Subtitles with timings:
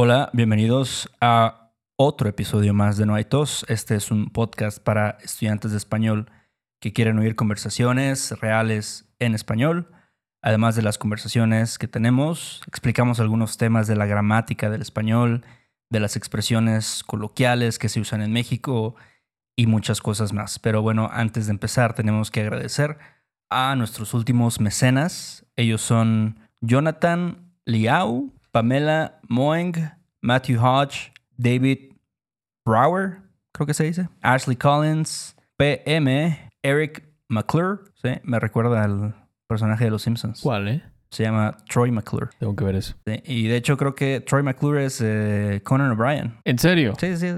[0.00, 3.66] Hola, bienvenidos a otro episodio más de No hay tos.
[3.68, 6.30] Este es un podcast para estudiantes de español
[6.80, 9.90] que quieren oír conversaciones reales en español.
[10.40, 15.44] Además de las conversaciones que tenemos, explicamos algunos temas de la gramática del español,
[15.90, 18.94] de las expresiones coloquiales que se usan en México
[19.56, 20.60] y muchas cosas más.
[20.60, 22.98] Pero bueno, antes de empezar tenemos que agradecer
[23.50, 25.44] a nuestros últimos mecenas.
[25.56, 29.74] Ellos son Jonathan Liao, Pamela Moeng,
[30.22, 31.92] Matthew Hodge, David
[32.64, 38.10] Brower, creo que se dice, Ashley Collins, PM, Eric McClure, ¿sí?
[38.22, 39.14] me recuerda al
[39.46, 40.40] personaje de Los Simpsons.
[40.42, 40.82] ¿Cuál, eh?
[41.10, 42.28] Se llama Troy McClure.
[42.38, 42.94] Tengo que ver eso.
[43.06, 46.36] Sí, Y de hecho creo que Troy McClure es eh, Conan O'Brien.
[46.44, 46.92] ¿En serio?
[47.00, 47.28] Sí, sí.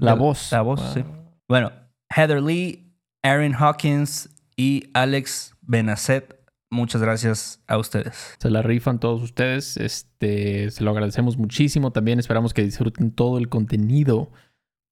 [0.00, 0.52] La de- voz.
[0.52, 0.92] La voz, Wow.
[0.92, 1.04] sí.
[1.48, 1.72] Bueno,
[2.14, 2.92] Heather Lee,
[3.22, 6.35] Aaron Hawkins y Alex Benacet.
[6.76, 8.36] Muchas gracias a ustedes.
[8.38, 9.78] Se la rifan todos ustedes.
[9.78, 11.90] Este, se lo agradecemos muchísimo.
[11.90, 14.30] También esperamos que disfruten todo el contenido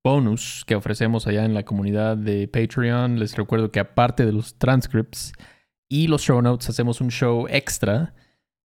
[0.03, 3.19] bonus que ofrecemos allá en la comunidad de Patreon.
[3.19, 5.33] Les recuerdo que aparte de los transcripts
[5.89, 8.15] y los show notes, hacemos un show extra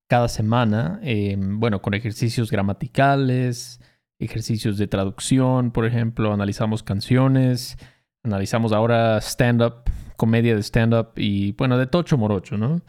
[0.07, 0.99] cada semana.
[1.03, 3.81] eh, bueno, con ejercicios gramaticales,
[4.17, 6.33] ejercicios de traducción, por ejemplo.
[6.33, 7.77] Analizamos canciones.
[8.23, 9.83] Analizamos ahora stand-up,
[10.19, 12.81] comedia de stand-up y, bueno, de Tocho Morocho, ¿no?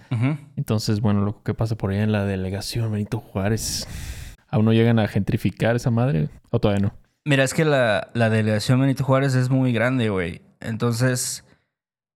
[0.56, 3.86] Entonces, bueno, lo que pasa por ahí en la delegación Benito Juárez.
[4.48, 6.28] ¿Aún no llegan a gentrificar esa madre?
[6.50, 6.94] ¿O todavía no?
[7.24, 10.42] Mira, es que la, la delegación Benito Juárez es muy grande, güey.
[10.58, 11.46] Entonces,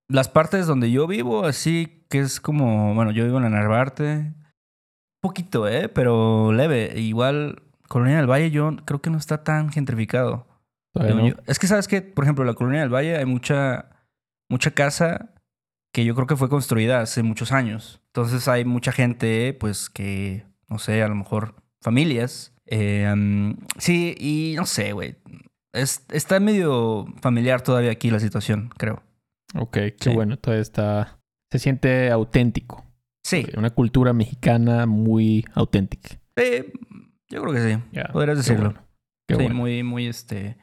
[0.09, 4.35] las partes donde yo vivo, así que es como, bueno, yo vivo en la Narvarte.
[5.21, 5.89] Poquito, ¿eh?
[5.89, 6.93] Pero leve.
[6.97, 10.49] Igual, Colonia del Valle yo creo que no está tan gentrificado.
[10.93, 11.35] No.
[11.47, 13.91] Es que sabes que, por ejemplo, en la Colonia del Valle hay mucha,
[14.49, 15.35] mucha casa
[15.93, 18.01] que yo creo que fue construida hace muchos años.
[18.09, 22.53] Entonces hay mucha gente, pues, que, no sé, a lo mejor familias.
[22.67, 25.17] Eh, um, sí, y no sé, güey.
[25.73, 29.03] Es, está medio familiar todavía aquí la situación, creo.
[29.57, 30.11] Ok, qué Sí.
[30.11, 30.37] bueno.
[30.39, 31.19] Todavía está...
[31.53, 32.85] Se siente auténtico.
[33.23, 36.19] Sí, Una cultura mexicana muy auténtica.
[36.37, 36.73] eh,
[37.29, 38.01] yo creo que sí.
[38.13, 38.71] Podrías qué decirlo.
[38.73, 38.87] bueno,
[39.29, 39.55] Qué sí, bueno.
[39.55, 40.57] muy, muy, este,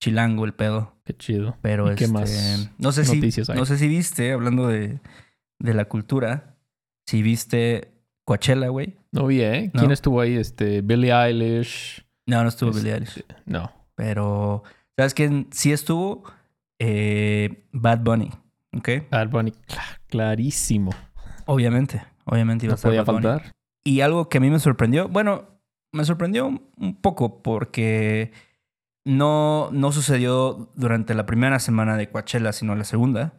[0.00, 0.94] chilango el pedo.
[1.04, 1.56] Qué chido.
[1.62, 3.56] Pero ¿Y qué este, más no sé si hay?
[3.56, 5.00] no sé si viste hablando de,
[5.58, 6.56] de la cultura,
[7.06, 7.92] si viste
[8.24, 8.96] Coachella, güey.
[9.12, 9.70] No vi, ¿eh?
[9.72, 9.92] ¿Quién ¿No?
[9.92, 10.34] estuvo ahí?
[10.36, 12.04] Este, Billie Eilish.
[12.26, 13.70] No, no estuvo Este, Billie Eilish, No.
[13.94, 14.64] pero
[14.96, 16.24] sabes quién sí estuvo
[16.78, 18.30] Eh, Bad Bunny,
[18.76, 18.88] ¿ok?
[19.10, 20.90] Bad Bunny, cla- clarísimo.
[21.46, 23.22] Obviamente, obviamente iba a estar podía Bad Bunny.
[23.26, 23.52] faltar.
[23.84, 25.44] Y algo que a mí me sorprendió, bueno,
[25.92, 28.32] me sorprendió un poco porque
[29.06, 33.34] no, no sucedió durante la primera semana de Coachella, sino la segunda,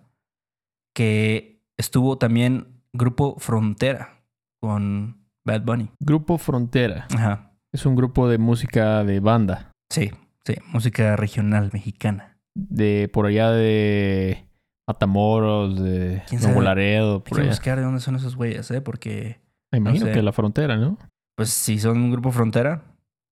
[0.95, 4.23] que estuvo también Grupo Frontera
[4.61, 5.91] con Bad Bunny.
[5.99, 7.05] Grupo Frontera.
[7.13, 7.51] Ajá.
[7.73, 9.71] Es un grupo de música de banda.
[9.91, 10.11] Sí,
[10.45, 12.37] sí, música regional mexicana.
[12.55, 14.47] De por allá de
[14.87, 16.61] Matamoros, de ¿Quién Nuevo?
[16.61, 18.79] Laredo, Hay por que buscar de dónde son esos güeyes, ¿eh?
[18.81, 19.41] Porque,
[19.71, 20.11] Me imagino sé.
[20.13, 20.97] que la frontera, ¿no?
[21.35, 22.83] pues, si son un Grupo Frontera,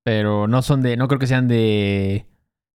[0.05, 2.27] Pero no son de, no creo que sean de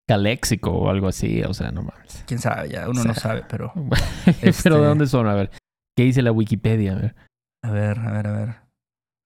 [0.09, 2.25] Caléxico o algo así, o sea, no mames.
[2.27, 3.73] quién sabe, ya uno O sea, no sabe, pero...
[4.25, 5.29] Pero Este- ¿de dónde son?
[5.29, 5.51] A ver.
[5.97, 6.93] ¿Qué dice la Wikipedia?
[6.93, 7.15] A ver.
[7.63, 8.57] A ver, a ver, a ver.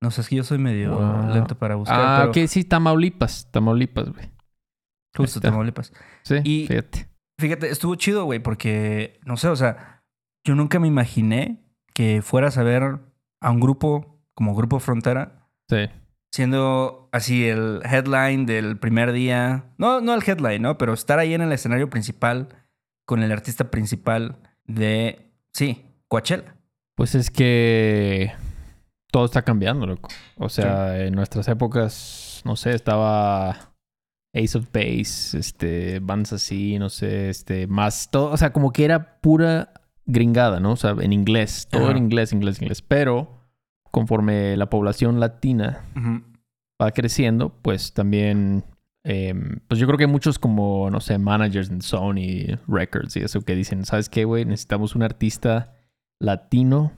[0.03, 1.33] No sé, es que yo soy medio Wow.
[1.35, 3.51] lento para buscar, ah, pero ok, sí, Tamaulipas.
[3.51, 4.31] Tamaulipas, güey.
[5.17, 5.41] justo.
[5.41, 5.93] Tamaulipas.
[6.25, 7.09] Sí, Y- fíjate.
[7.41, 10.03] Fíjate, estuvo chido, güey, porque, no sé, o sea,
[10.47, 11.65] yo nunca me imaginé
[11.95, 13.01] que fueras a ver
[13.41, 15.87] a un grupo como Grupo Frontera Sí.
[16.35, 19.67] Siendo así el headline del primer día.
[19.79, 20.79] No, no el headline, ¿no?
[20.79, 22.49] Pero estar ahí en el escenario principal
[23.07, 26.57] con el artista principal de, sí, Coachella.
[26.97, 28.33] Pues es que
[29.13, 30.09] todo está cambiando, loco.
[30.37, 33.73] O sea, en nuestras épocas, no sé, estaba
[34.35, 38.85] Ace of Base, este, bands así, no sé, este, más todo, o sea, como que
[38.85, 39.73] era pura
[40.05, 40.73] gringada, ¿no?
[40.73, 42.83] O sea, en inglés, todo en inglés, inglés, inglés.
[42.83, 43.34] Pero
[43.95, 45.85] conforme la población latina
[46.83, 48.65] va creciendo, pues también,
[49.05, 53.43] em, pues yo creo que muchos como, no sé, managers en Sony Records y eso
[53.43, 54.45] que dicen, ¿sabes qué, güey?
[54.47, 55.77] Necesitamos un artista
[56.19, 56.91] latino,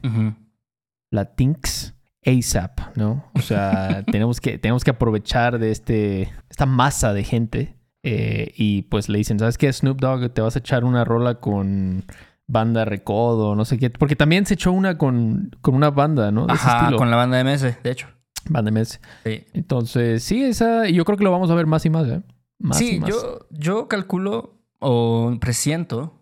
[1.11, 1.95] latinx,
[2.25, 3.31] ASAP, ¿no?
[3.35, 8.83] O sea, tenemos que, tenemos que aprovechar de este, esta masa de gente eh, y
[8.85, 10.33] pues le dicen, ¿sabes qué, Snoop Dogg?
[10.33, 12.07] Te vas a echar una rola con
[12.47, 16.47] banda Recodo, no sé qué, porque también se echó una con, con una banda, ¿no?
[16.47, 18.09] De Ajá, con la banda MS, de hecho.
[18.49, 19.01] Banda MS.
[19.25, 19.45] Sí.
[19.53, 22.23] Entonces, sí, esa, yo creo que lo vamos a ver más y más, ¿eh?
[22.59, 23.11] Más y sí, más.
[23.11, 26.17] yo, yo calculo o presiento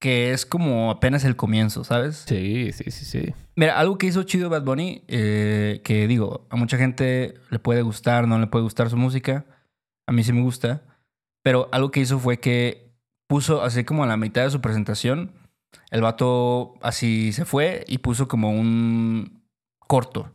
[0.00, 2.24] que es como apenas el comienzo, ¿sabes?
[2.26, 3.34] Sí, sí, sí, sí.
[3.54, 7.82] Mira, algo que hizo chido Bad Bunny, eh, que digo, a mucha gente le puede
[7.82, 9.44] gustar, no le puede gustar su música,
[10.06, 10.82] A mí sí me gusta.
[11.42, 12.94] Pero algo que hizo fue que
[13.28, 15.32] puso, así como a la mitad de su presentación,
[15.90, 19.42] el vato así se fue y puso como un
[19.78, 20.34] corto.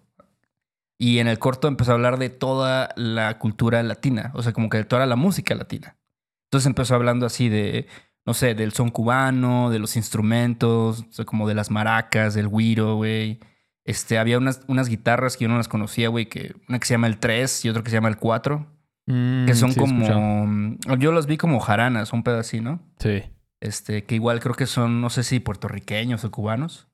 [0.98, 4.70] Y en el corto empezó a hablar de toda la cultura latina, o sea, como
[4.70, 5.98] que de toda la música latina.
[6.46, 7.88] Entonces empezó hablando así de,
[8.26, 12.48] no sé, del son cubano, de los instrumentos, o sea, como de las maracas, del
[12.48, 13.40] güiro, güey.
[13.84, 16.94] Este, había unas, unas guitarras que yo no las conocía, güey, que una que se
[16.94, 18.76] llama el 3 y otra que se llama el 4,
[19.08, 20.20] Mm, que son sí, he escuchado.
[20.20, 22.80] como, yo las vi como jaranas, un pedacito, ¿no?
[23.00, 23.24] Sí.
[23.62, 26.88] Este, que igual creo que son, no sé si puertorriqueños o cubanos.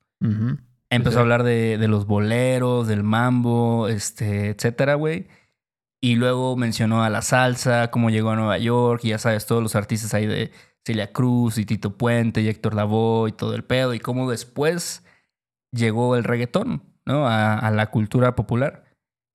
[0.90, 1.18] Empezó sí.
[1.18, 5.28] a hablar de, de los boleros, del mambo, este, etcétera, güey.
[6.00, 9.62] Y luego mencionó a la salsa, cómo llegó a Nueva York, y ya sabes, todos
[9.62, 10.50] los artistas ahí de
[10.84, 15.04] Celia Cruz y Tito Puente y Héctor Lavoe y todo el pedo, y cómo después
[15.72, 17.26] llegó el reggaetón, ¿no?
[17.26, 18.84] A, a la cultura popular.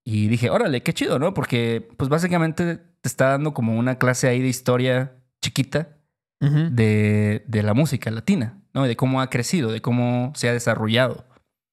[0.05, 1.33] Y dije, órale, qué chido, ¿no?
[1.33, 5.96] Porque, pues básicamente te está dando como una clase ahí de historia chiquita
[6.39, 8.83] De, de la música latina, ¿no?
[8.83, 11.25] De cómo ha crecido, de cómo se ha desarrollado.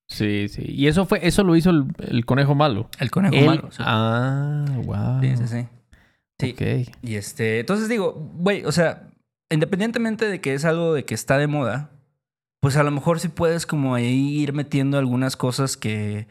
[0.08, 0.64] Sí, sí.
[0.66, 2.88] Y eso fue, eso lo hizo el, el conejo malo.
[2.98, 3.70] El conejo malo.
[3.70, 3.82] sí.
[3.84, 5.20] Ah, wow.
[5.20, 5.66] Sí, sí, sí.
[7.02, 9.08] Y este, entonces digo, güey, o sea,
[9.50, 11.90] independientemente de que es algo de que está de moda,
[12.60, 16.26] pues a lo mejor sí puedes como ahí ir metiendo algunas cosas que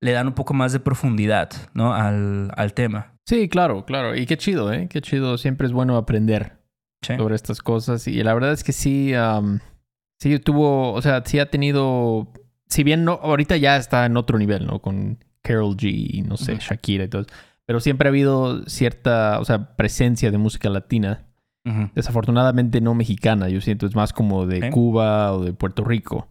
[0.00, 1.94] le dan un poco más de profundidad, ¿no?
[1.94, 3.14] Al, al tema.
[3.26, 4.14] Sí, claro, claro.
[4.16, 4.88] Y qué chido, ¿eh?
[4.90, 5.38] Qué chido.
[5.38, 6.58] Siempre es bueno aprender
[7.06, 7.16] Sí.
[7.16, 8.06] sobre estas cosas.
[8.08, 9.60] Y la verdad es que sí, am,
[10.18, 12.28] sí tuvo, o sea, sí ha tenido,
[12.68, 14.80] si bien no, ahorita ya está en otro nivel, ¿no?
[14.80, 16.60] Con Carol G y no sé, Ujú.
[16.62, 17.26] Shakira y todo.
[17.66, 21.26] Pero siempre ha habido cierta, o sea, presencia de música latina.
[21.94, 24.68] Desafortunadamente no mexicana, yo siento, es más como de.
[24.70, 26.28] Cuba o de Puerto Rico.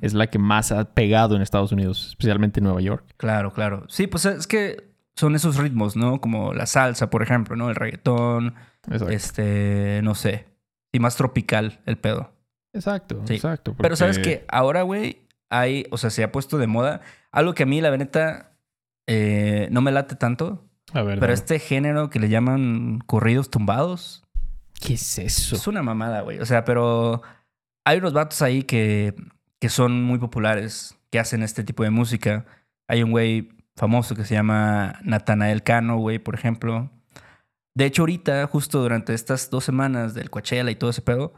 [0.00, 3.04] Es la que más ha pegado en Estados Unidos, especialmente en Nueva York.
[3.16, 3.84] Claro, claro.
[3.88, 4.85] Sí, pues es que
[5.16, 6.20] son esos ritmos, ¿no?
[6.20, 7.68] Como la salsa, por ejemplo, ¿no?
[7.70, 8.54] El reggaetón,
[8.86, 9.08] Exacto.
[9.08, 10.46] este, no sé.
[10.92, 12.32] Y más tropical el pedo.
[12.74, 13.34] Exacto, Sí.
[13.34, 13.74] exacto.
[13.78, 17.00] Pero sabes que ahora, güey, hay, o sea, se ha puesto de moda
[17.32, 18.52] algo que a mí, la neta,
[19.06, 24.22] eh, no me late tanto, A ver, pero este género que le llaman corridos tumbados
[24.80, 25.56] ¿qué es eso?
[25.56, 26.38] es una mamada, güey.
[26.40, 27.22] O sea, pero
[27.86, 29.14] hay unos vatos ahí que,
[29.58, 32.44] que son muy populares, que hacen este tipo de música.
[32.88, 36.90] Hay un güey famoso que se llama Natanael Cano, güey, por ejemplo.
[37.74, 41.34] De hecho, ahorita, justo durante estas dos semanas del Coachella y todo ese pedo,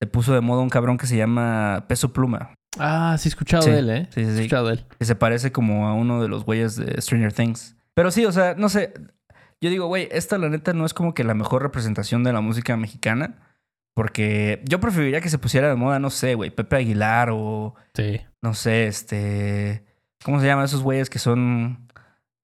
[0.00, 2.54] se puso de moda un cabrón que se llama Peso Pluma.
[2.78, 4.08] Ah, sí he escuchado Sí, de él, ¿eh?
[4.10, 4.38] sí, sí, He sí.
[4.42, 4.86] escuchado de él.
[4.98, 7.76] que se parece como a uno de los güeyes de Stranger Things.
[7.94, 8.92] Pero sí, o sea, no sé.
[9.60, 12.40] Yo digo, güey, esta la neta no es como que la mejor representación de la
[12.40, 13.36] música mexicana.
[13.94, 18.20] Porque yo preferiría que se pusiera de moda, no sé, güey, Pepe Aguilar o, Sí.
[18.42, 19.83] no sé, este...
[20.24, 21.86] ¿Cómo se llaman esos güeyes que son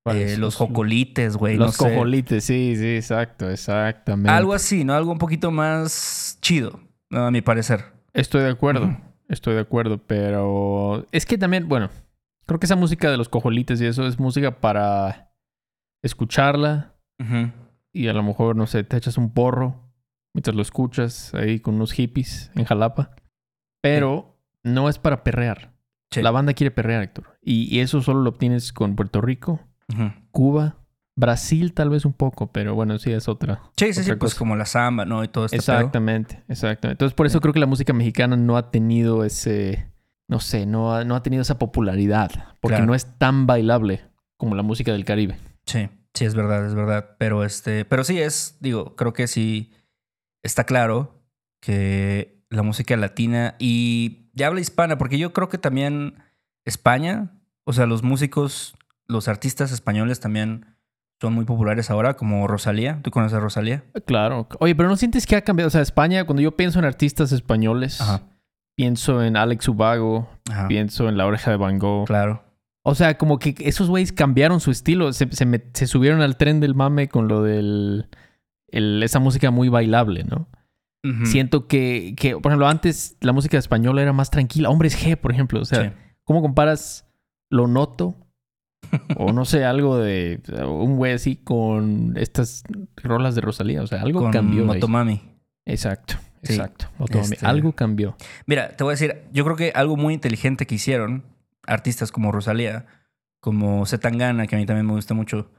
[0.05, 1.57] eh, los jocolites, güey?
[1.57, 1.95] Los no sé.
[1.95, 4.31] cojolites, sí, sí, exacto, exactamente.
[4.31, 4.93] Algo así, ¿no?
[4.93, 6.79] Algo un poquito más chido,
[7.11, 7.87] a mi parecer.
[8.13, 8.99] Estoy de acuerdo,
[9.29, 11.89] estoy de acuerdo, pero es que también, bueno,
[12.45, 15.33] creo que esa música de los cojolites y eso es música para
[16.03, 16.97] escucharla
[17.93, 19.91] y a lo mejor, no sé, te echas un porro
[20.35, 23.17] mientras lo escuchas ahí con unos hippies en Jalapa,
[23.81, 25.70] pero no es para perrear.
[26.11, 26.23] Sí.
[26.23, 27.39] La banda quiere perrear, Héctor.
[27.43, 29.61] Y, y eso solo lo obtienes con Puerto Rico.
[30.31, 30.77] Cuba,
[31.17, 33.61] Brasil tal vez un poco, pero bueno, sí es otra.
[33.77, 35.23] Sí, sí, sí, pues como la samba, ¿no?
[35.25, 35.57] Y todo pedo.
[35.59, 36.95] Exactamente, exactamente.
[36.95, 37.43] Entonces por eso Sí.
[37.43, 39.91] creo que la música mexicana no ha tenido ese,
[40.29, 42.31] no sé, no ha, no ha tenido esa popularidad,
[42.61, 42.87] porque Claro.
[42.87, 44.03] no es tan bailable
[44.37, 45.37] como la música del Caribe.
[45.67, 47.17] Sí, sí, es verdad, es verdad.
[47.19, 49.73] Pero este, pero sí es, digo, creo que sí
[50.45, 51.21] está claro
[51.61, 56.15] que la música latina y ya habla hispana, porque yo creo que también
[56.65, 57.31] España,
[57.65, 58.75] o sea, los músicos,
[59.07, 60.67] los artistas españoles también
[61.21, 63.01] son muy populares ahora, como Rosalía.
[63.03, 63.85] ¿Tú conoces a Rosalía?
[64.07, 64.49] Claro.
[64.59, 65.69] Oye, pero ¿no sientes que ha cambiado?
[65.69, 68.23] O sea, España, cuando yo pienso en artistas españoles, Ajá.
[68.75, 70.69] pienso en Alex Ubago, Ajá.
[70.69, 72.07] pienso en La Oreja de Van Gogh.
[72.07, 72.43] Claro.
[72.83, 76.39] O sea, como que esos güeyes cambiaron su estilo, se, se, met- se subieron al
[76.39, 78.09] tren del mame con lo del...
[78.69, 80.49] el- esa música muy bailable, ¿no?
[81.25, 84.69] Siento que, que, por ejemplo, antes la música española era más tranquila.
[84.69, 85.61] Hombres G, por ejemplo.
[85.61, 85.97] O sea, Sí.
[86.25, 87.07] ¿cómo comparas
[87.51, 88.17] Lo Noto?
[89.17, 92.65] o no sé, algo de un güey así con estas
[92.97, 93.83] rolas de Rosalía.
[93.83, 94.61] O sea, algo Con cambió.
[94.63, 94.67] ahí.
[94.67, 95.23] Motomami.
[95.67, 96.87] Exacto, Sí, exacto.
[96.99, 97.33] Motomami.
[97.35, 98.17] este- Algo cambió.
[98.47, 101.25] Mira, te voy a decir, yo creo que algo muy inteligente que hicieron
[101.67, 102.87] artistas como Rosalía,
[103.41, 105.51] como Zetangana, que a mí también me gusta mucho,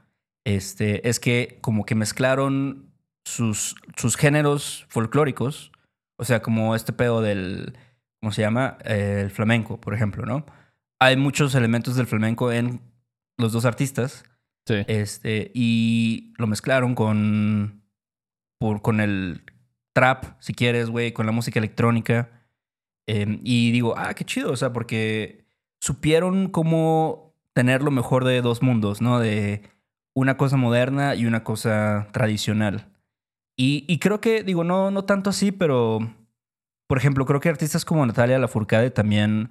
[0.44, 2.91] este, es que como que mezclaron
[3.24, 5.72] sus, sus géneros folclóricos,
[6.16, 7.76] o sea, como este pedo del,
[8.20, 8.78] ¿cómo se llama?
[8.84, 10.44] Eh, el flamenco, por ejemplo, ¿no?
[11.00, 12.80] Hay muchos elementos del flamenco en
[13.38, 14.24] los dos artistas,
[14.66, 14.84] Sí.
[14.86, 17.82] este, y lo mezclaron con
[18.60, 19.42] por, con el
[19.92, 22.30] trap, si quieres, güey, con la música electrónica.
[23.08, 25.44] Em, y digo, ah, qué chido, o sea, porque
[25.80, 29.18] supieron cómo tener lo mejor de dos mundos, ¿no?
[29.18, 29.62] De
[30.14, 32.86] una cosa moderna y una cosa tradicional.
[33.56, 36.00] Y, creo que, digo, no, no tanto así, pero,
[36.88, 39.50] por ejemplo, creo que artistas como Natalia Lafourcade también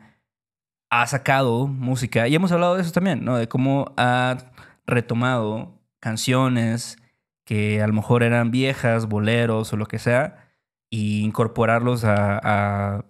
[0.89, 3.37] ha sacado música, y hemos hablado de eso también, ¿no?
[3.37, 4.37] De cómo ha
[4.85, 6.97] retomado canciones
[7.45, 10.49] que a lo mejor eran viejas, boleros o lo que sea,
[10.89, 13.05] y incorporarlos a, a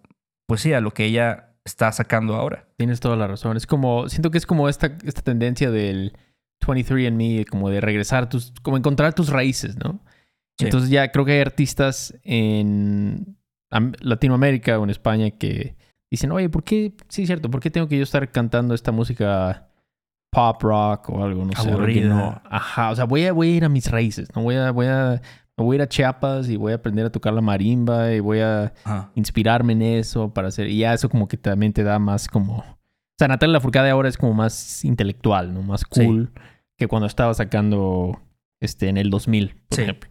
[0.48, 2.68] pues sí, a lo que ella está sacando ahora.
[2.78, 3.58] Tienes toda la razón.
[3.58, 6.18] Es como, siento que es como esta, esta tendencia del
[6.62, 10.04] 23andMe, como de regresar tus, como encontrar tus raíces, ¿no?
[10.58, 10.66] Sí.
[10.66, 13.38] Entonces ya creo que hay artistas en
[13.70, 15.76] Am- Latinoamérica o en España que
[16.10, 16.94] dicen, oye, ¿por qué?
[17.10, 19.70] Sí, cierto, ¿por qué tengo que yo estar cantando esta música
[20.32, 21.46] pop rock o algo?
[21.46, 22.02] No sé.
[22.02, 24.44] no- Ajá, o sea, voy a, voy a ir a mis raíces, ¿no?
[24.44, 25.22] Voy a, voy a,
[25.58, 28.40] voy a ir a Chiapas y voy a aprender a tocar la marimba y voy
[28.40, 29.12] a Ajá.
[29.16, 30.68] inspirarme en eso para hacer.
[30.68, 32.58] Y ya eso como que también te da más como.
[32.60, 32.66] O
[33.18, 35.62] sea, Natalia Lafourcade ahora es como más intelectual, ¿no?
[35.64, 36.04] Más Sí.
[36.06, 36.32] cool
[36.78, 38.20] que cuando estaba sacando
[38.60, 39.82] este en el 2000, por Sí.
[39.84, 40.10] ejemplo.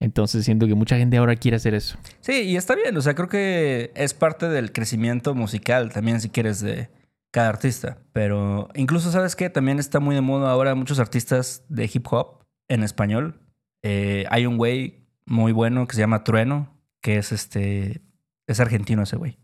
[0.00, 1.98] Entonces siento que mucha gente ahora quiere hacer eso.
[2.20, 6.28] Sí, y está bien, o sea, creo que es parte del crecimiento musical también, si
[6.28, 6.90] quieres, de
[7.30, 7.98] cada artista.
[8.12, 9.50] Pero incluso, ¿sabes qué?
[9.50, 13.40] También está muy de moda ahora muchos artistas de hip hop en español.
[13.82, 18.02] Eh, hay un güey muy bueno que se llama Trueno, que es este,
[18.46, 19.38] es argentino ese güey.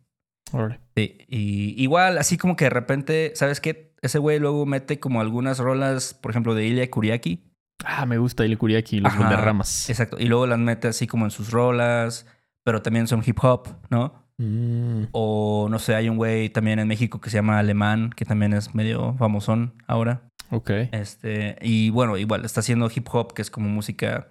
[0.53, 0.81] Órale.
[0.97, 3.95] Sí, y igual, así como que de repente, ¿sabes qué?
[4.03, 7.52] Ese güey luego mete como algunas rolas, por ejemplo, de Ilya Kuriaki.
[7.85, 9.89] Ah, me gusta Ile Kuriaki y los Ajá, Valderramas.
[9.91, 10.17] Exacto.
[10.19, 12.27] Y luego las mete así como en sus rolas,
[12.65, 14.23] pero también son hip hop, ¿no?
[14.39, 18.25] Mm, O no sé, hay un güey también en México que se llama Alemán, que
[18.25, 20.23] también es medio famosón ahora.
[20.51, 20.71] ok.
[20.93, 24.29] Este, y bueno, igual está haciendo hip hop, que es como música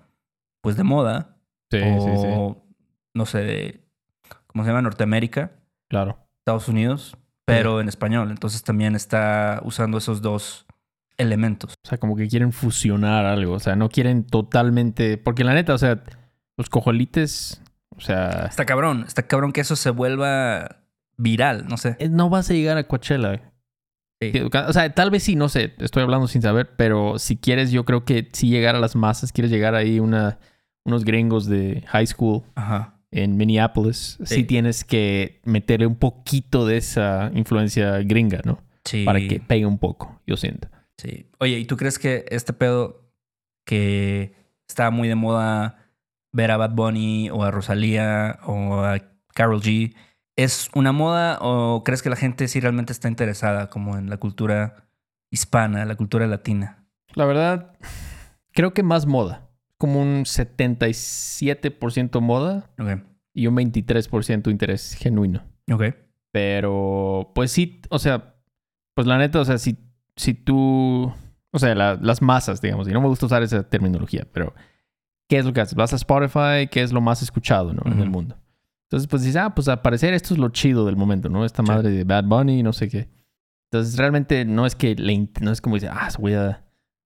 [0.62, 1.38] pues de moda.
[1.72, 2.28] Sí, sí, sí.
[2.30, 2.64] o
[3.14, 3.86] no sé, de,
[4.48, 4.82] ¿cómo se llama?
[4.82, 5.52] Norteamérica,
[5.90, 6.18] Claro.
[6.40, 8.32] Estados Unidos, pero en español.
[8.32, 10.66] Entonces también está usando esos dos
[11.22, 11.74] elementos.
[11.86, 13.54] O sea, como que quieren fusionar algo.
[13.54, 15.18] O sea, no quieren totalmente.
[15.18, 16.04] Porque la neta, o sea,
[16.58, 17.62] los cojolites.
[17.96, 18.48] O sea.
[18.50, 20.78] Está cabrón, está cabrón que eso se vuelva
[21.18, 21.96] viral, no sé.
[22.00, 23.42] eh, No vas a llegar a Coachella.
[24.22, 24.32] Sí.
[24.68, 27.86] O sea, tal vez sí, no sé, estoy hablando sin saber, pero si quieres, yo
[27.86, 30.38] creo que si llegar a las masas, quieres llegar ahí una,
[30.86, 33.00] unos gringos de high school Ajá.
[33.10, 34.36] en Minneapolis, sí.
[34.36, 34.44] Sí.
[34.44, 38.60] tienes que meterle un poquito de esa influencia gringa, ¿no?
[38.86, 39.06] Sí.
[39.06, 40.68] Para que pegue un poco, yo siento.
[41.02, 41.26] Sí.
[41.40, 43.12] Oye, ¿y tú crees que este pedo
[43.66, 44.36] que
[44.68, 45.90] está muy de moda
[46.32, 49.00] ver a Bad Bunny o a Rosalía o a
[49.34, 49.96] Carol G
[50.36, 54.18] es una moda o crees que la gente sí realmente está interesada como en la
[54.18, 54.92] cultura
[55.32, 56.86] hispana, la cultura latina?
[57.16, 57.76] La verdad,
[58.52, 59.50] creo que más moda.
[59.80, 62.70] Como un 77% moda
[63.34, 65.44] y un 23% interés genuino.
[65.72, 65.96] Ok.
[66.32, 68.36] Pero, pues sí, o sea,
[68.94, 69.80] pues la neta, o sea, si,
[70.16, 71.12] si tú,
[71.52, 74.54] o sea, la- las masas, digamos, y no me gusta usar esa terminología, pero
[75.30, 75.76] ¿qué es lo que haces?
[75.76, 77.82] Vas a Spotify, ¿qué es lo más escuchado, ¿no?
[77.92, 78.36] En el mundo.
[78.90, 81.46] Entonces, pues dices, ah, pues al parecer esto es lo chido del momento, ¿no?
[81.46, 81.72] Esta Sí.
[81.72, 83.08] madre de Bad Bunny, no sé qué.
[83.72, 86.66] Entonces, realmente no es que le, no es como dice, ah, voy a,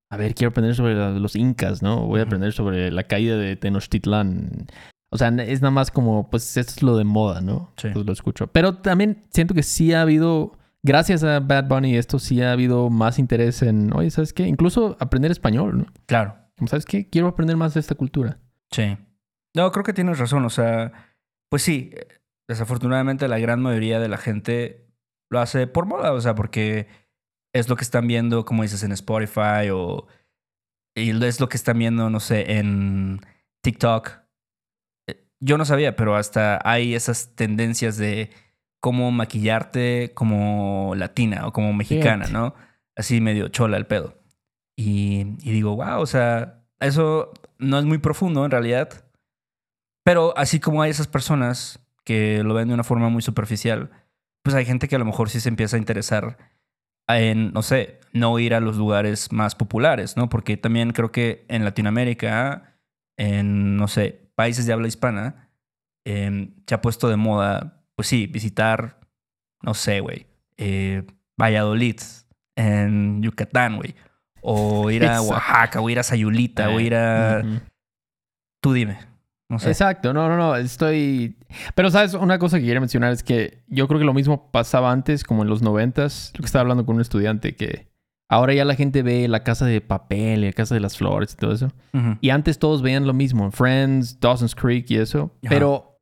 [0.09, 2.07] a ver, quiero aprender sobre los incas, ¿no?
[2.07, 4.65] Voy a aprender sobre la caída de Tenochtitlán.
[5.12, 7.71] O sea, es nada más como, pues esto es lo de moda, ¿no?
[7.77, 7.89] Sí.
[7.93, 8.47] Pues lo escucho.
[8.47, 12.89] Pero también siento que sí ha habido, gracias a Bad Bunny, esto sí ha habido
[12.89, 14.44] más interés en, oye, ¿sabes qué?
[14.44, 15.86] Incluso aprender español, ¿no?
[16.06, 16.38] Claro.
[16.68, 17.10] ¿sabes qué?
[17.10, 18.39] Quiero aprender más de esta cultura.
[18.72, 18.98] Sí.
[19.56, 20.46] No, creo que tienes razón.
[20.46, 20.94] O sea,
[21.50, 21.92] pues sí,
[22.48, 24.88] desafortunadamente la gran mayoría de la gente
[25.30, 26.88] lo hace por moda, o sea, porque
[27.54, 30.08] es lo que están viendo, como dices, en Spotify o
[30.96, 33.20] y es lo que están viendo, no sé, en
[33.63, 34.12] TikTok.
[35.10, 38.30] Eh, Yo no sabía, pero hasta hay esas tendencias de
[38.86, 42.34] cómo maquillarte como latina o como mexicana, Fíjate.
[42.34, 42.54] ¿no?
[42.96, 44.13] Así medio chola el pedo.
[44.77, 48.89] Y, y digo, wow, o sea, eso no es muy profundo en realidad.
[50.04, 53.89] Pero así como hay esas personas que lo ven de una forma muy superficial,
[54.44, 56.38] pues hay gente que a lo mejor sí se empieza a interesar
[57.08, 60.30] en, no sé, no ir a los lugares más populares, ¿no?
[60.30, 62.77] Porque también creo que en Latinoamérica,
[63.18, 65.50] en, no sé, países de habla hispana,
[66.06, 69.00] eh, se ha puesto de moda, pues sí, visitar,
[69.62, 71.04] no sé, güey, eh,
[71.40, 72.00] Valladolid,
[72.56, 73.96] en Yucatán, güey.
[74.42, 75.22] O ir a.
[75.22, 77.42] Oaxaca, o ir a Sayulita, o Eh, ir a...
[77.44, 77.60] ujú.
[78.62, 79.00] Tú dime.
[79.50, 79.70] No sé.
[79.70, 81.38] Exacto, no, no, no, estoy...
[81.75, 82.16] Pero, ¿sabes?
[82.16, 85.44] Una cosa que quiero mencionar es que yo creo que lo mismo pasaba antes, como
[85.44, 87.88] en los noventas, lo que estaba hablando con un estudiante que
[88.28, 91.34] Ahora ya la gente ve la casa de papel y la casa de las flores
[91.34, 91.72] y todo eso.
[92.22, 95.32] Y antes todos veían lo mismo, Friends, Dawson's Creek y eso.
[95.48, 95.95] Pero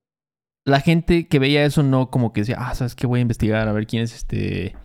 [0.66, 3.08] la gente que veía eso no como que decía, ah, ¿sabes qué?
[3.08, 4.76] Voy a investigar a ver quién es este,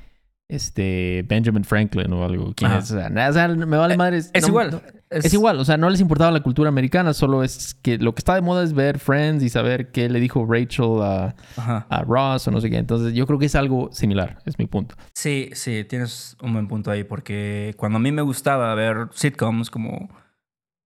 [0.48, 2.52] este Benjamin Franklin o algo.
[2.54, 2.90] ¿Quién es?
[2.90, 4.18] O sea, nada, o sea, me vale madre.
[4.18, 4.82] Es igual.
[5.10, 8.20] Es, igual, o sea, no les importaba la cultura americana, solo es que lo que
[8.20, 12.46] está de moda es ver Friends y saber qué le dijo Rachel a, a Ross
[12.46, 12.76] o no sé qué.
[12.76, 14.96] Entonces yo creo que es algo similar, es mi punto.
[15.14, 19.70] Sí, sí, tienes un buen punto ahí, porque cuando a mí me gustaba ver sitcoms
[19.70, 20.10] como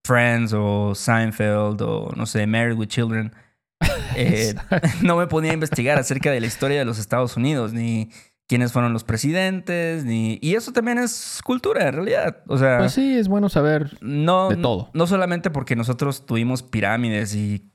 [0.05, 3.33] Friends o Seinfeld o no sé, Married with Children,
[4.15, 4.55] eh,
[5.01, 8.09] no me ponía a investigar acerca de la historia de los Estados Unidos, ni
[8.47, 10.37] quiénes fueron los presidentes, ni...
[10.41, 12.43] Y eso también es cultura, en realidad.
[12.47, 13.97] O sea, Pues sí, es bueno saber.
[14.01, 14.89] no, de todo.
[14.93, 17.71] no solamente porque nosotros tuvimos pirámides y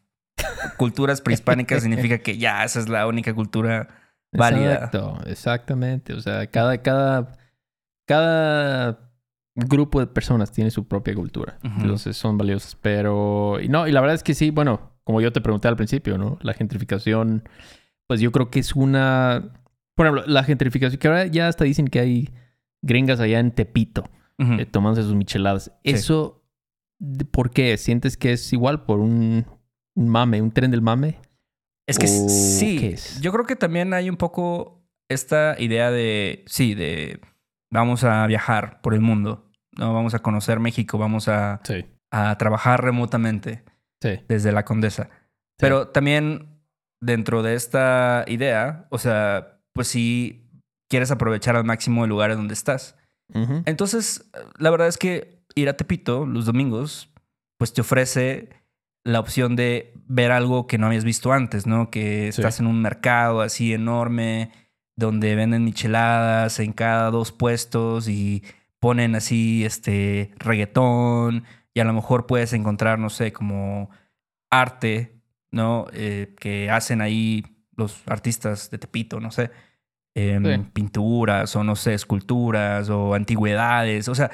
[0.76, 3.88] culturas prehispánicas significa que ya esa es la única cultura
[4.32, 4.74] válida.
[4.74, 6.12] Exacto, exactamente.
[6.14, 7.36] O sea, cada, cada,
[8.06, 9.10] cada
[9.54, 11.58] grupo de personas tiene su propia cultura.
[11.62, 12.76] Entonces son valiosas.
[12.76, 15.76] Pero, y no, y la verdad es que sí, bueno, como yo te pregunté al
[15.76, 16.36] principio, ¿no?
[16.42, 17.48] La gentrificación,
[18.06, 19.54] pues yo creo que es una.
[19.94, 22.28] Por ejemplo, la gentrificación, que ahora ya hasta dicen que hay
[22.82, 24.04] gringas allá en Tepito
[24.38, 25.72] eh, tomándose sus micheladas.
[25.82, 25.92] Sí.
[25.92, 26.44] Eso,
[27.30, 27.74] ¿por qué?
[27.78, 29.46] ¿Sientes que es igual por un,
[29.96, 31.18] un mame, un tren del mame?
[31.86, 33.18] Es que ¿O sí, es?
[33.22, 37.18] yo creo que también hay un poco esta idea de, sí, de
[37.72, 39.94] vamos a viajar por el mundo, ¿no?
[39.94, 41.86] Vamos a conocer México, vamos a, Sí.
[42.10, 43.64] a trabajar remotamente
[44.00, 44.20] Sí.
[44.28, 45.10] desde la Condesa.
[45.58, 46.60] Pero también
[47.00, 50.48] dentro de esta idea, o sea, pues sí
[50.88, 52.96] quieres aprovechar al máximo el lugar en donde estás.
[53.66, 57.12] Entonces, la verdad es que ir a Tepito los domingos,
[57.58, 58.48] pues te ofrece
[59.04, 61.90] la opción de ver algo que no habías visto antes, ¿no?
[61.90, 62.40] Que Sí.
[62.40, 64.50] estás en un mercado así enorme,
[64.96, 68.42] donde venden micheladas en cada dos puestos y
[68.80, 71.44] ponen así, este, reggaetón,
[71.78, 73.88] y a lo mejor puedes encontrar, no sé, como
[74.50, 75.14] arte,
[75.52, 75.86] ¿no?
[75.92, 77.44] Eh, que hacen ahí
[77.76, 79.52] los artistas de Tepito, no sé.
[80.16, 80.70] Em, Sí.
[80.72, 84.08] Pinturas o, no sé, esculturas o antigüedades.
[84.08, 84.32] O sea,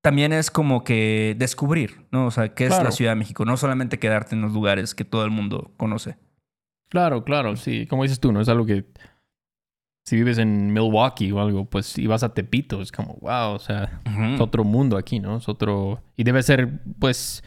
[0.00, 2.24] también es como que descubrir, ¿no?
[2.24, 2.84] O sea, qué es Claro.
[2.84, 3.44] la Ciudad de México.
[3.44, 6.16] No solamente quedarte en los lugares que todo el mundo conoce.
[6.88, 7.86] Claro, claro, sí.
[7.86, 8.40] Como dices tú, ¿no?
[8.40, 8.86] Es algo que
[10.08, 13.58] si vives en Milwaukee o algo, pues y vas a Tepito, es como, wow, o
[13.58, 14.00] sea,
[14.34, 15.36] es otro mundo aquí, ¿no?
[15.36, 16.02] Es otro...
[16.16, 17.44] Y debe ser, pues,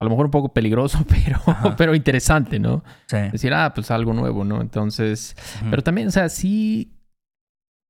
[0.00, 1.74] a lo mejor un poco peligroso, pero, Ajá.
[1.76, 2.84] pero interesante, ¿no?
[3.06, 3.16] Sí.
[3.32, 4.60] Decir, ah, pues algo nuevo, ¿no?
[4.60, 5.34] Entonces,
[5.70, 6.92] pero también, o sea, sí...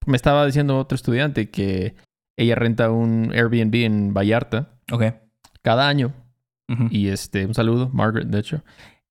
[0.07, 1.95] Me estaba diciendo otro estudiante que
[2.37, 5.05] ella renta un Airbnb en Vallarta Ok.
[5.63, 6.13] cada año
[6.91, 8.65] y este, un saludo, Margaret, de hecho.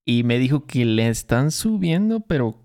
[0.06, 2.63] Y me dijo que le están subiendo, pero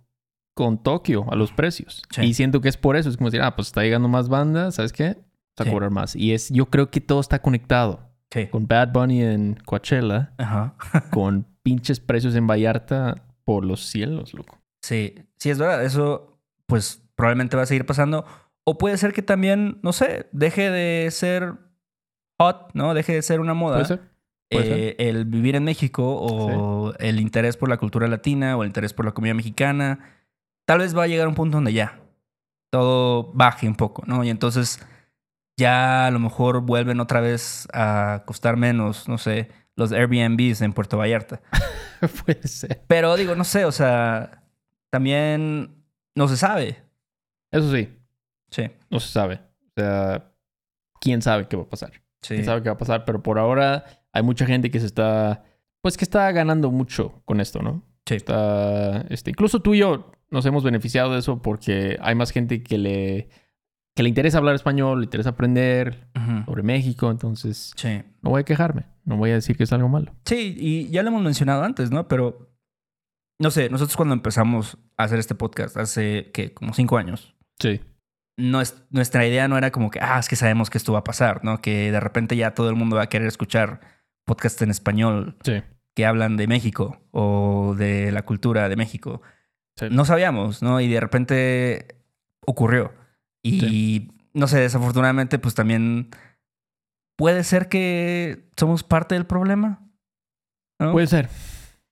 [0.59, 2.03] con Tokio a los precios.
[2.11, 2.23] Sí.
[2.23, 3.09] Y siento que es por eso.
[3.09, 5.17] Es como decir, ah, pues está llegando más bandas, ¿sabes qué?
[5.57, 6.17] A cobrar más.
[6.17, 8.11] Y es, yo creo que todo está conectado.
[8.33, 8.49] Sí.
[8.49, 10.75] Con Bad Bunny en Coachella, Ajá.
[11.13, 14.59] con pinches precios en Vallarta por los cielos, loco.
[14.83, 15.85] Sí, sí, es verdad.
[15.85, 18.25] Eso, pues, probablemente va a seguir pasando.
[18.65, 21.55] O puede ser que también, no sé, deje de ser
[22.37, 22.95] hot, ¿no?
[22.95, 23.77] Deje de ser una moda.
[23.77, 24.01] ¿Puede ser?
[24.51, 28.93] Eh, el vivir en México o el interés por la cultura latina o el interés
[28.93, 30.18] por la comida mexicana,
[30.69, 31.99] tal vez va a llegar a un punto donde ya
[32.71, 34.23] todo baje un poco, ¿no?
[34.23, 34.79] Y entonces
[35.57, 40.75] ya a lo mejor vuelven otra vez a costar menos, no sé, los Airbnbs en
[40.75, 41.41] Puerto Vallarta.
[42.27, 42.83] Puede ser.
[42.87, 44.45] Pero digo, no sé, o sea,
[44.91, 45.83] también
[46.15, 46.83] no se sabe.
[47.51, 47.89] Eso sí,
[48.51, 49.41] Sí, no se sabe.
[49.63, 50.33] O sea,
[51.01, 51.93] quién sabe qué va a pasar.
[52.21, 52.35] sí.
[52.35, 55.45] quién sabe qué va a pasar, pero por ahora hay mucha gente que se está,
[55.81, 57.83] pues que está ganando mucho con esto, ¿no?
[58.05, 58.17] Sí.
[58.17, 62.63] Está, este, incluso tú y yo nos hemos beneficiado de eso porque hay más gente
[62.63, 63.29] que le,
[63.97, 66.09] que le interesa hablar español, le interesa aprender
[66.47, 68.03] sobre México, entonces Sí.
[68.23, 70.13] no voy a quejarme, no voy a decir que es algo malo.
[70.25, 72.07] Sí, y ya lo hemos mencionado antes, ¿no?
[72.09, 72.53] Pero,
[73.41, 76.53] no sé, nosotros cuando empezamos a hacer este podcast hace, ¿qué?
[76.55, 77.35] Como cinco años.
[77.59, 77.81] Sí.
[78.37, 81.01] No es- nuestra idea no era como que, ah, es que sabemos que esto va
[81.01, 81.61] a pasar, ¿no?
[81.61, 83.81] Que de repente ya todo el mundo va a querer escuchar
[84.25, 85.63] podcasts en español Sí.
[85.97, 89.23] que hablan de México o de la cultura de México.
[89.79, 89.87] Sí.
[89.91, 90.81] No sabíamos, ¿no?
[90.81, 91.97] Y de repente
[92.47, 92.93] ocurrió.
[93.43, 96.11] Y no sé, desafortunadamente, pues también
[97.17, 99.85] puede ser que somos parte del problema.
[100.81, 100.93] ¿no?
[100.93, 101.29] Puede ser,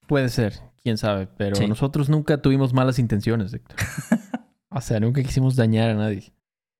[0.07, 1.67] puede ser, quién sabe, pero Sí.
[1.67, 3.75] nosotros nunca tuvimos malas intenciones, Héctor.
[4.69, 6.31] o sea, nunca quisimos dañar a nadie.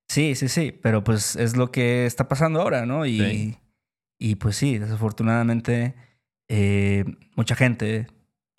[0.08, 3.04] Sí, sí, sí, pero pues es lo que está pasando ahora, ¿no?
[3.04, 3.58] Y, Sí.
[4.18, 5.94] y pues sí, desafortunadamente
[6.50, 7.04] eh,
[7.36, 8.06] mucha gente,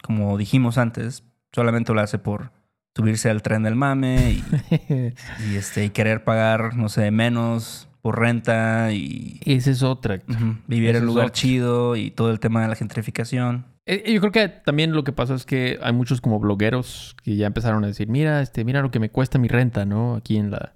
[0.04, 2.52] como dijimos antes, solamente lo hace por
[2.96, 4.44] subirse al tren del mame y,
[5.52, 10.20] y, este, y querer pagar, no sé, menos por renta y Esa es otra.
[10.68, 13.66] vivir en un lugar chido y todo el tema de la gentrificación.
[13.86, 17.36] Eh, Yo creo que también lo que pasa es que hay muchos como blogueros que
[17.36, 20.16] ya empezaron a decir, mira, este, mira lo que me cuesta mi renta, ¿no?
[20.16, 20.74] Aquí en la,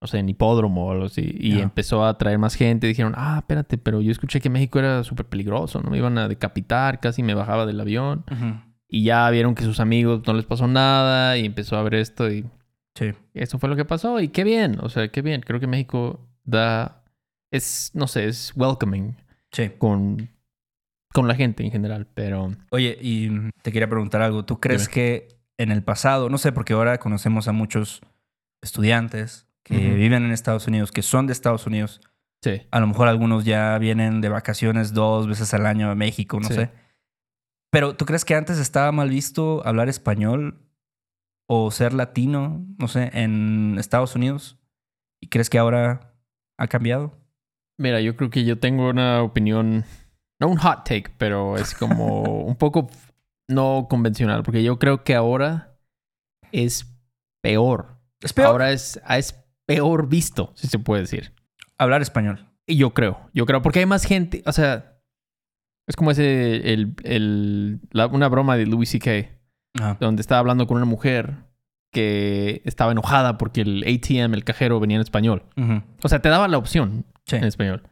[0.00, 1.36] no sé, en hipódromo o algo así.
[1.38, 2.86] Y empezó a traer más gente.
[2.86, 5.90] Dijeron, ah, espérate, pero yo escuché que México era súper peligroso, ¿no?
[5.90, 8.24] Me iban a decapitar, casi me bajaba del avión.
[8.30, 8.54] Ujú,
[8.90, 12.30] Y ya vieron que sus amigos no les pasó nada y empezó a ver esto
[12.30, 12.44] y
[12.96, 13.12] Sí.
[13.34, 14.20] eso fue lo que pasó.
[14.20, 15.40] Y qué bien, o sea, qué bien.
[15.42, 17.04] Creo que México da,
[17.52, 19.16] es, no sé, es welcoming
[19.52, 19.70] Sí.
[19.78, 20.28] con,
[21.12, 22.52] con la gente en general, pero...
[22.70, 23.30] Oye, y
[23.62, 24.44] te quería preguntar algo.
[24.44, 24.92] ¿Tú crees Dime.
[24.94, 28.00] que en el pasado, no sé, porque ahora conocemos a muchos
[28.62, 32.00] estudiantes que viven en Estados Unidos, que son de Estados Unidos,
[32.42, 32.62] Sí.
[32.70, 36.48] a lo mejor algunos ya vienen de vacaciones dos veces al año a México, no
[36.48, 36.54] Sí.
[36.54, 36.70] sé.
[37.70, 40.66] Pero ¿tú crees que antes estaba mal visto hablar español
[41.48, 44.58] o ser latino, no sé, en Estados Unidos?
[45.20, 46.14] ¿Y crees que ahora
[46.58, 47.16] ha cambiado?
[47.78, 49.84] Mira, yo creo que yo tengo una opinión,
[50.40, 52.88] no un hot take, pero es como un poco
[53.48, 55.78] no convencional, porque yo creo que ahora
[56.52, 56.86] es
[57.42, 57.98] peor.
[58.20, 59.32] Es peor Ahora es, es
[59.66, 61.32] peor visto, si se puede decir.
[61.78, 62.48] hablar español.
[62.66, 64.89] Y yo creo, yo creo, porque hay más gente, o sea,
[65.90, 69.28] es como ese, el, el, la- una broma de Louis C.K.,
[70.00, 71.36] donde estaba hablando con una mujer
[71.92, 75.42] que estaba enojada porque el ATM, el cajero, venía en español.
[76.02, 77.82] O sea, te daba la opción Sí, en español.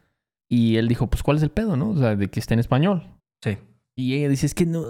[0.49, 1.91] Y él dijo, pues, ¿cuál es el pedo, no?
[1.91, 3.03] O sea, de que esté en español.
[3.43, 3.57] sí.
[3.95, 4.85] Y ella dice, es que no,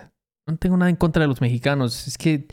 [0.46, 2.06] no tengo nada en contra de los mexicanos.
[2.08, 2.46] Es que,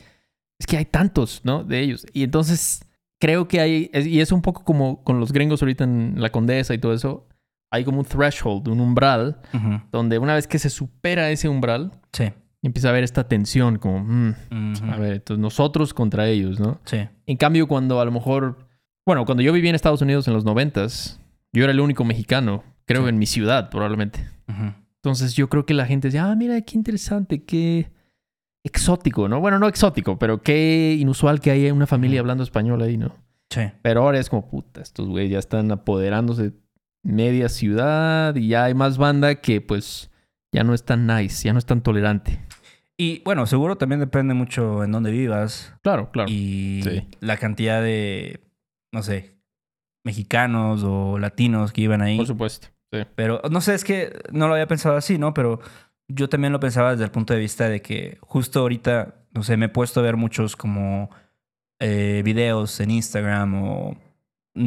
[0.59, 1.63] es que hay tantos, ¿no?
[1.63, 2.05] De ellos.
[2.13, 2.85] Y entonces
[3.19, 6.73] creo que hay, y es un poco como con los gringos ahorita en la condesa
[6.73, 7.27] y todo eso,
[7.71, 9.39] hay como un threshold, un umbral,
[9.91, 12.25] donde una vez que se supera ese umbral, Sí.
[12.61, 14.33] empieza a haber esta tensión, como, mm,
[14.91, 16.79] a ver, entonces nosotros contra ellos, ¿no?
[16.85, 16.97] Sí.
[17.25, 18.67] En cambio, cuando a lo mejor,
[19.05, 21.19] bueno, cuando yo viví en Estados Unidos en los noventas,
[21.53, 23.09] yo era el único mexicano, creo Sí.
[23.09, 24.27] en mi ciudad probablemente.
[25.03, 27.89] Entonces yo creo que la gente decía, ah, mira, qué interesante, qué
[28.63, 29.39] exótico, ¿no?
[29.39, 33.15] Bueno, no exótico, pero qué inusual que haya una familia hablando español ahí, ¿no?
[33.49, 33.61] Sí.
[33.81, 36.53] Pero ahora es como, puta, estos güeyes ya están apoderándose de
[37.03, 40.09] media ciudad y ya hay más banda que pues
[40.53, 42.39] ya no es tan nice, ya no es tan tolerante.
[42.97, 46.29] Y bueno, seguro también depende mucho en dónde vivas Claro, claro.
[46.29, 47.07] y Sí.
[47.19, 48.41] la cantidad de,
[48.93, 49.37] no sé,
[50.03, 52.17] mexicanos o latinos que iban ahí.
[52.17, 52.67] Por supuesto.
[52.91, 52.99] Sí.
[53.15, 55.33] Pero no sé, es que no lo había pensado así, ¿no?
[55.33, 55.59] Pero
[56.07, 59.57] yo también lo pensaba desde el punto de vista de que justo ahorita, no sé,
[59.57, 61.09] me he puesto a ver muchos como
[61.79, 63.97] eh, videos en Instagram o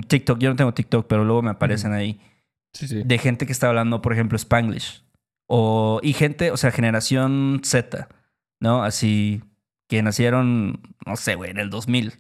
[0.09, 0.39] TikTok.
[0.39, 2.21] Yo no tengo TikTok, pero luego me aparecen ahí
[2.73, 3.03] Sí, sí.
[3.05, 5.05] de gente que está hablando, por ejemplo, Spanglish.
[5.49, 8.09] O, y gente, o sea, generación Z,
[8.61, 8.83] ¿no?
[8.83, 9.43] Así
[9.89, 12.13] que nacieron, no sé, güey, en el 2000.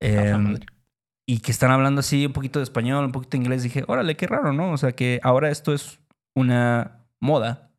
[0.00, 0.66] A la Em, madre.
[1.26, 3.62] y que están hablando así un poquito de español, un poquito de inglés.
[3.62, 4.72] Dije, órale, qué raro, ¿no?
[4.72, 6.00] O sea, que ahora esto es
[6.34, 7.70] una moda.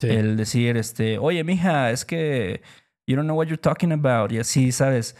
[0.00, 0.08] Sí.
[0.08, 2.62] El decir, este, oye, mija, es que
[3.06, 4.30] you don't know what you're talking about.
[4.32, 5.16] Y así, ¿sabes?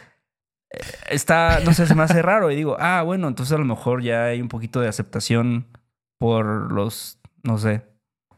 [1.09, 2.51] Está, no sé, se me hace raro.
[2.51, 5.67] Y digo, ah, bueno, entonces a lo mejor ya hay un poquito de aceptación
[6.19, 7.83] por los, no sé,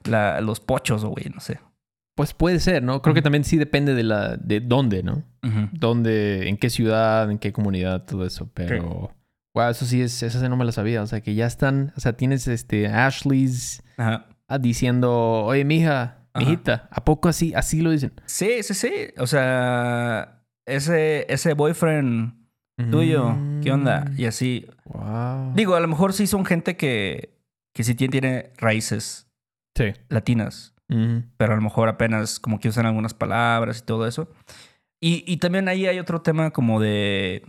[0.05, 1.59] la, los pochos, güey, no sé.
[2.15, 3.01] Pues puede ser, ¿no?
[3.01, 5.23] Creo que también sí depende de la de dónde, ¿no?
[5.43, 5.69] Ujú.
[5.71, 8.49] dónde, en qué ciudad, en qué comunidad, todo eso.
[8.53, 9.11] Pero,
[9.55, 11.01] wow, eso sí es, esa no me la sabía.
[11.01, 14.27] O sea, que ya están, o sea, tienes este Ashley's Ajá.
[14.47, 18.13] ah, diciendo, oye, mija, mijita, ¿a poco así, así lo dicen?
[18.25, 18.93] Sí, sí, sí.
[19.17, 22.33] O sea, ese, ese boyfriend
[22.89, 24.05] tuyo, ¿qué onda?
[24.09, 24.67] Mm, Y así.
[24.85, 25.53] Wow.
[25.53, 27.37] Digo, a lo mejor sí son gente que,
[27.73, 29.27] que sí tiene, tiene raíces
[29.75, 29.93] Sí.
[30.09, 31.23] latinas, Ujú.
[31.37, 34.29] pero a lo mejor apenas como que usan algunas palabras y todo eso.
[34.99, 37.43] Y, y también ahí hay otro tema como de,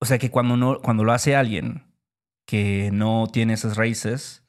[0.00, 1.84] o sea, que cuando, no, cuando lo hace alguien
[2.46, 4.44] que no tiene esas raíces,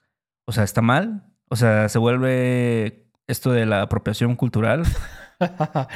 [0.45, 1.25] o sea, está mal.
[1.49, 4.83] O sea, se vuelve esto de la apropiación cultural.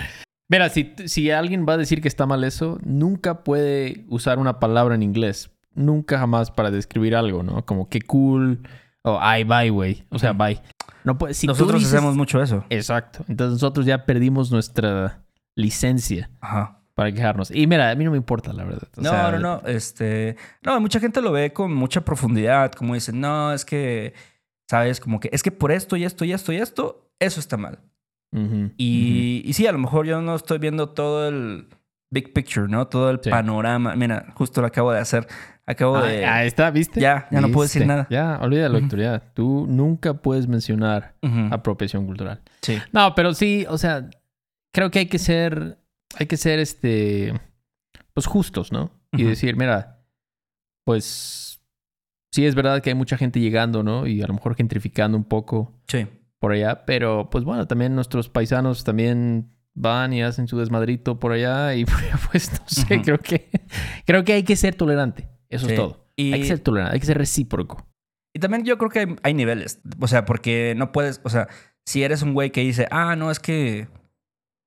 [0.53, 4.59] Mira, si, si alguien va a decir que está mal eso, nunca puede usar una
[4.59, 5.49] palabra en inglés.
[5.73, 7.65] Nunca jamás para describir algo, ¿no?
[7.65, 8.61] Como que cool
[9.01, 10.05] o ay, bye, güey.
[10.09, 10.61] O sea, bye.
[11.03, 12.63] No puede, si Nosotros dices- hacemos mucho eso.
[12.69, 13.25] Exacto.
[13.27, 15.23] Entonces nosotros ya perdimos nuestra
[15.55, 16.79] licencia Ajá.
[16.93, 17.49] para quejarnos.
[17.49, 18.87] Y mira, a mí no me importa, la verdad.
[18.95, 19.61] O No, sea, no, no.
[19.65, 20.35] Este.
[20.61, 22.71] No, mucha gente lo ve con mucha profundidad.
[22.73, 24.13] Como dicen, no, es que.
[24.69, 24.99] ¿Sabes?
[24.99, 27.79] Como que es que por esto y esto y esto y esto, eso está mal.
[28.77, 31.67] Y, y sí, a lo mejor yo no estoy viendo todo el
[32.11, 32.87] big picture, ¿no?
[32.87, 33.29] Todo el Sí.
[33.29, 33.95] panorama.
[33.95, 35.27] Mira, justo lo acabo de hacer.
[35.65, 36.05] Acabo ujú.
[36.05, 36.25] de.
[36.25, 36.99] Ah, ahí está, ¿viste?
[36.99, 38.05] Ya, ya no puedo decir nada.
[38.09, 38.85] Ya, olvídalo, Ujú.
[38.85, 39.19] Héctor, ya.
[39.33, 41.15] Tú nunca puedes mencionar
[41.51, 42.41] apropiación cultural.
[42.61, 42.77] Sí.
[42.91, 44.09] No, pero sí, o sea,
[44.73, 45.77] creo que hay que ser,
[46.17, 47.33] hay que ser, este,
[48.13, 48.91] pues justos, ¿no?
[49.13, 49.99] Y decir, mira,
[50.85, 51.61] pues
[52.31, 54.07] sí es verdad que hay mucha gente llegando, ¿no?
[54.07, 56.07] Y a lo mejor gentrificando un poco Sí.
[56.43, 61.31] Por allá, pero pues bueno, también nuestros paisanos también van y hacen su desmadrito por
[61.31, 61.85] allá y
[62.31, 63.49] pues no sé, creo que
[64.05, 65.71] creo que hay que ser tolerante, eso Sí.
[65.71, 66.05] es todo.
[66.17, 67.87] Y, Hay que ser tolerante, hay que ser recíproco.
[68.35, 69.79] y también yo creo que hay, hay niveles.
[70.01, 71.21] O sea, porque no puedes.
[71.23, 71.47] O sea,
[71.85, 73.87] si eres un güey que dice, ah, no, es que.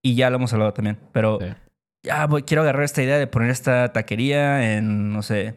[0.03, 0.99] Y ya lo hemos hablado también.
[1.13, 1.47] Pero Sí.
[2.05, 5.55] ya voy, quiero agarrar esta idea de poner esta taquería en, no sé,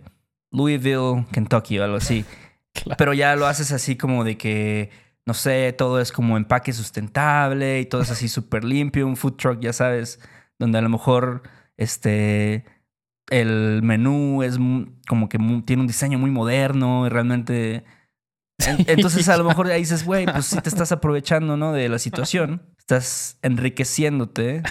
[0.52, 2.26] Louisville, Kentucky o algo así.
[2.72, 2.98] Claro.
[2.98, 4.92] Pero ya lo haces así como de que,
[5.26, 9.34] no sé, todo es como empaque sustentable y todo es así súper limpio, un food
[9.36, 10.20] truck, ya sabes,
[10.58, 11.44] donde a lo mejor
[11.78, 12.66] este
[13.32, 14.58] el menú es
[15.08, 17.84] como que tiene un diseño muy moderno y realmente
[18.68, 21.72] en- entonces a lo mejor ahí dices, güey, pues sí te estás aprovechando, ¿no?
[21.74, 22.74] De la situación.
[22.80, 24.64] Estás enriqueciéndote.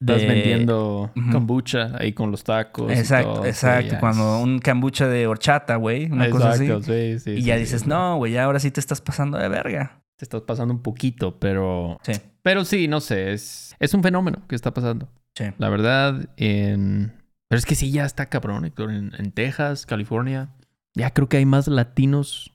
[0.00, 1.30] Estás de- vendiendo Ujú.
[1.30, 2.90] kombucha ahí con los tacos.
[2.90, 3.96] y Exacto, sí, exacto.
[4.00, 6.64] Cuando un cambucha de horchata, güey, una cosa así.
[6.64, 9.48] Exacto, sí, sí, Y ya dices, no, güey, ya ahora sí te estás pasando de
[9.48, 10.02] verga.
[10.16, 11.98] Te estás pasando un poquito, pero...
[12.02, 15.08] Sí, Pero sí, no sé, es, es un fenómeno que está pasando.
[15.34, 15.44] sí.
[15.58, 17.12] La verdad, en...
[17.48, 18.92] Pero es que sí, ya está cabrón, Héctor.
[18.92, 20.50] En, en Texas, California,
[20.94, 22.52] ya creo que hay más latinos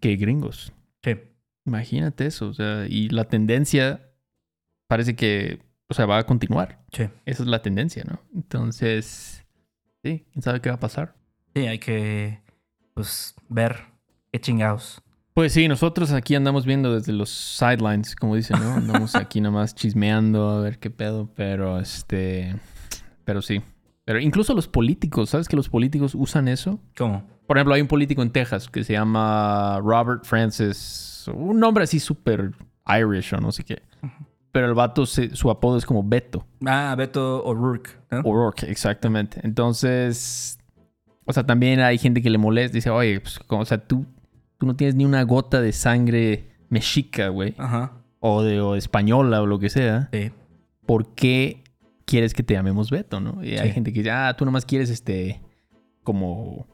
[0.00, 0.72] que gringos.
[1.02, 1.14] Sí.
[1.66, 4.02] Imagínate eso, o sea, y la tendencia
[4.86, 6.80] parece que, o sea, va a continuar.
[6.92, 7.08] Sí.
[7.24, 8.20] Esa es la tendencia, ¿no?
[8.34, 9.44] Entonces,
[10.02, 11.14] sí, quién sabe qué va a pasar.
[11.54, 12.42] Sí, hay que,
[12.94, 13.84] pues, ver
[14.32, 15.00] qué chingados.
[15.34, 18.74] Pues sí, nosotros aquí andamos viendo desde los sidelines, como dicen, ¿no?
[18.74, 22.54] Andamos aquí nomás chismeando a ver qué pedo, pero este,
[23.24, 23.60] pero sí.
[24.04, 26.78] Pero incluso los políticos, ¿sabes que los políticos usan eso?
[26.96, 27.26] ¿Cómo?
[27.46, 31.98] Por ejemplo, hay un político en Texas que se llama Robert Francis, un nombre así
[31.98, 32.52] súper
[32.86, 33.82] Irish o no sé qué.
[34.54, 36.46] Pero el vato, se- su apodo es como Beto.
[36.64, 38.20] Ah, Beto O'Rourke, ¿no?
[38.20, 39.40] O'Rourke, exactamente.
[39.42, 40.60] Entonces,
[41.24, 42.76] o sea, también hay gente que le molesta.
[42.76, 44.06] Dice, oye, pues, como- o sea, tú,
[44.56, 47.54] tú no tienes ni una gota de sangre mexica, güey.
[47.58, 47.94] Ajá.
[48.20, 50.08] O de o española o lo que sea.
[50.12, 50.30] Sí.
[50.86, 51.64] ¿Por qué
[52.04, 53.42] quieres que te llamemos Beto, no?
[53.44, 53.74] Y hay Sí.
[53.74, 55.42] gente que dice, ah, tú nomás quieres, este,
[56.04, 56.68] como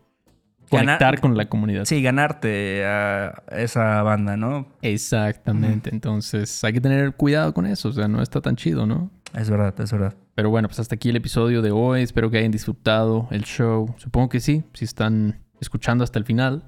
[0.70, 1.84] Ganar- conectar con la comunidad.
[1.84, 4.66] Sí, ganarte a esa banda, ¿no?
[4.82, 5.90] Exactamente.
[5.92, 7.88] Entonces, hay que tener cuidado con eso.
[7.88, 9.10] O sea, no está tan chido, ¿no?
[9.34, 10.14] Es verdad, es verdad.
[10.34, 12.02] Pero bueno, pues hasta aquí el episodio de hoy.
[12.02, 13.94] Espero que hayan disfrutado el show.
[13.98, 16.64] Supongo que sí, si están escuchando hasta el final.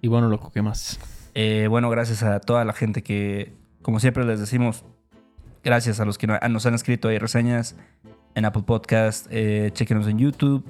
[0.00, 0.98] Y bueno, loco, ¿qué más?
[1.34, 3.52] Eh, bueno, gracias a toda la gente que,
[3.82, 4.84] como siempre les decimos,
[5.62, 7.76] gracias a los que no- nos han escrito ahí reseñas
[8.34, 10.64] en Apple Podcast, eh, chequenos en YouTube,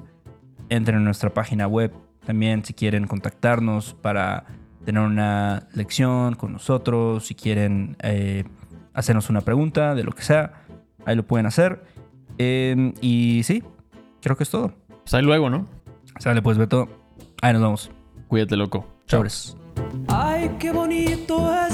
[0.68, 1.92] entren en nuestra página web
[2.26, 4.44] también si quieren contactarnos para
[4.84, 8.44] tener una lección con nosotros, si quieren eh,
[8.92, 10.64] hacernos una pregunta de lo que sea,
[11.04, 11.84] ahí lo pueden hacer.
[12.38, 13.62] Eh, y sí,
[14.20, 14.72] creo que es todo.
[15.02, 15.66] Pues ahí luego, ¿no?
[16.18, 16.88] Sale pues Beto,
[17.42, 17.90] ahí nos vemos.
[18.28, 18.86] Cuídate, loco.
[19.06, 19.56] Sobres.
[20.08, 21.73] Ay, qué bonito es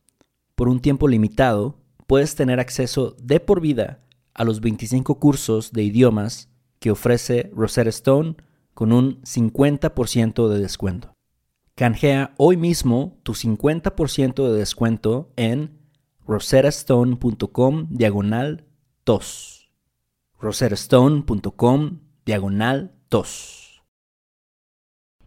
[0.61, 4.03] Por un tiempo limitado, puedes tener acceso de por vida
[4.35, 8.35] a los 25 cursos de idiomas que ofrece Rosetta Stone
[8.75, 11.13] con un 50% de descuento.
[11.73, 15.79] Canjea hoy mismo tu 50% de descuento en
[16.27, 18.67] rosettastone.com diagonal
[19.03, 19.71] tos.
[20.39, 23.60] rosettastone.com diagonal 2.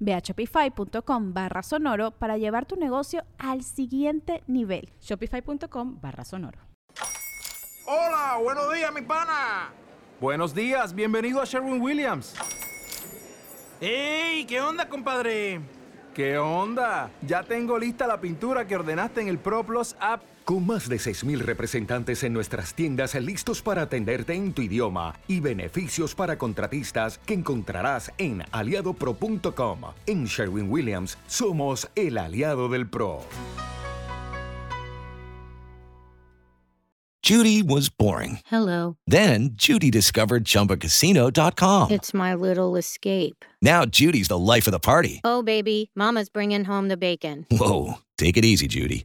[0.00, 4.90] Ve a shopify.com barra sonoro para llevar tu negocio al siguiente nivel.
[5.00, 6.58] Shopify.com barra sonoro.
[7.86, 9.70] Hola, buenos días, mi pana.
[10.20, 12.34] Buenos días, bienvenido a Sherwin Williams.
[13.80, 14.44] ¡Ey!
[14.44, 15.60] ¿Qué onda, compadre?
[16.12, 17.10] ¿Qué onda?
[17.22, 20.22] Ya tengo lista la pintura que ordenaste en el ProPlus app.
[20.48, 25.40] Con más de 6.000 representantes en nuestras tiendas listos para atenderte en tu idioma y
[25.40, 29.80] beneficios para contratistas que encontrarás en aliadopro.com.
[30.06, 33.20] En Sherwin Williams somos el aliado del PRO.
[37.22, 38.38] Judy was boring.
[38.50, 38.96] Hello.
[39.06, 41.90] Then Judy discovered ChumbaCasino.com.
[41.90, 43.44] It's my little escape.
[43.60, 45.20] Now Judy's the life of the party.
[45.24, 47.44] Oh, baby, Mama's bringing home the bacon.
[47.50, 49.04] Whoa, take it easy, Judy.